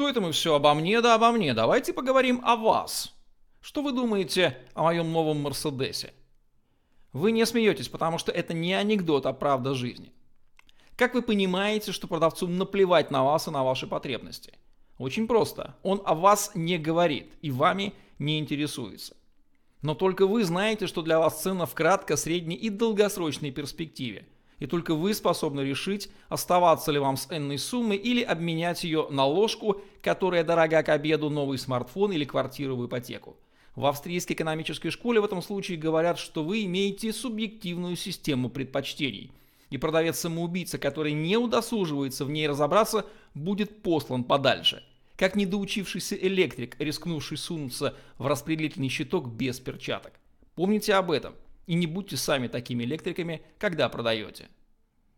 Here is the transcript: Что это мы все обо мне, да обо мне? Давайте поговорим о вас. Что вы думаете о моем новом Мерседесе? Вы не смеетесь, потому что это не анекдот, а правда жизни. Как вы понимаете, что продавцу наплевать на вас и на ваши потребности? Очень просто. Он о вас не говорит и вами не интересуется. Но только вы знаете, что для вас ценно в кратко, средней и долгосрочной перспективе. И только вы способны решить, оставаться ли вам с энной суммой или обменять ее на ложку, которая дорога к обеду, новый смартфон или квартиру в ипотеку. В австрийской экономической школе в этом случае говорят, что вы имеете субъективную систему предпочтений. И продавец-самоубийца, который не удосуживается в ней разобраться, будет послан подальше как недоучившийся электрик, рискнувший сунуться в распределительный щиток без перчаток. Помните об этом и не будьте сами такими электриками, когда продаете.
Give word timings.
Что 0.00 0.08
это 0.08 0.22
мы 0.22 0.32
все 0.32 0.54
обо 0.54 0.72
мне, 0.72 1.02
да 1.02 1.14
обо 1.14 1.30
мне? 1.30 1.52
Давайте 1.52 1.92
поговорим 1.92 2.40
о 2.42 2.56
вас. 2.56 3.14
Что 3.60 3.82
вы 3.82 3.92
думаете 3.92 4.56
о 4.72 4.84
моем 4.84 5.12
новом 5.12 5.42
Мерседесе? 5.42 6.14
Вы 7.12 7.32
не 7.32 7.44
смеетесь, 7.44 7.90
потому 7.90 8.16
что 8.16 8.32
это 8.32 8.54
не 8.54 8.72
анекдот, 8.72 9.26
а 9.26 9.34
правда 9.34 9.74
жизни. 9.74 10.10
Как 10.96 11.12
вы 11.12 11.20
понимаете, 11.20 11.92
что 11.92 12.08
продавцу 12.08 12.48
наплевать 12.48 13.10
на 13.10 13.22
вас 13.24 13.46
и 13.46 13.50
на 13.50 13.62
ваши 13.62 13.86
потребности? 13.86 14.54
Очень 14.96 15.28
просто. 15.28 15.76
Он 15.82 16.00
о 16.06 16.14
вас 16.14 16.52
не 16.54 16.78
говорит 16.78 17.34
и 17.42 17.50
вами 17.50 17.92
не 18.18 18.38
интересуется. 18.38 19.18
Но 19.82 19.94
только 19.94 20.26
вы 20.26 20.44
знаете, 20.44 20.86
что 20.86 21.02
для 21.02 21.18
вас 21.18 21.42
ценно 21.42 21.66
в 21.66 21.74
кратко, 21.74 22.16
средней 22.16 22.56
и 22.56 22.70
долгосрочной 22.70 23.50
перспективе. 23.50 24.26
И 24.60 24.66
только 24.66 24.94
вы 24.94 25.14
способны 25.14 25.62
решить, 25.62 26.10
оставаться 26.28 26.92
ли 26.92 26.98
вам 26.98 27.16
с 27.16 27.26
энной 27.30 27.58
суммой 27.58 27.96
или 27.96 28.22
обменять 28.22 28.84
ее 28.84 29.08
на 29.10 29.24
ложку, 29.24 29.80
которая 30.02 30.44
дорога 30.44 30.82
к 30.82 30.88
обеду, 30.90 31.30
новый 31.30 31.58
смартфон 31.58 32.12
или 32.12 32.24
квартиру 32.24 32.76
в 32.76 32.86
ипотеку. 32.86 33.36
В 33.74 33.86
австрийской 33.86 34.36
экономической 34.36 34.90
школе 34.90 35.20
в 35.20 35.24
этом 35.24 35.42
случае 35.42 35.78
говорят, 35.78 36.18
что 36.18 36.44
вы 36.44 36.64
имеете 36.64 37.12
субъективную 37.12 37.96
систему 37.96 38.50
предпочтений. 38.50 39.32
И 39.70 39.78
продавец-самоубийца, 39.78 40.78
который 40.78 41.12
не 41.12 41.36
удосуживается 41.36 42.24
в 42.24 42.30
ней 42.30 42.46
разобраться, 42.46 43.06
будет 43.34 43.82
послан 43.82 44.24
подальше 44.24 44.84
как 45.20 45.36
недоучившийся 45.36 46.14
электрик, 46.16 46.76
рискнувший 46.78 47.36
сунуться 47.36 47.94
в 48.16 48.26
распределительный 48.26 48.88
щиток 48.88 49.28
без 49.28 49.60
перчаток. 49.60 50.14
Помните 50.54 50.94
об 50.94 51.10
этом 51.10 51.34
и 51.70 51.74
не 51.74 51.86
будьте 51.86 52.16
сами 52.16 52.48
такими 52.48 52.82
электриками, 52.82 53.42
когда 53.56 53.88
продаете. 53.88 54.48